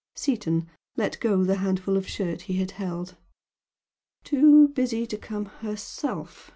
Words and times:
Seaton 0.15 0.67
let 0.97 1.19
go 1.19 1.43
the 1.43 1.57
handful 1.57 1.95
of 1.95 2.07
shirt 2.09 2.41
he 2.49 2.53
had 2.55 2.71
held. 2.71 3.17
"Too 4.23 4.69
busy 4.69 5.05
to 5.05 5.15
come 5.15 5.45
herself!" 5.45 6.49